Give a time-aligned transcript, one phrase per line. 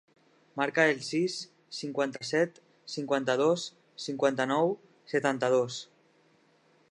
[0.59, 1.35] Marca el sis,
[1.79, 2.57] cinquanta-set,
[2.95, 3.67] cinquanta-dos,
[4.07, 4.75] cinquanta-nou,
[5.15, 5.77] setanta-dos.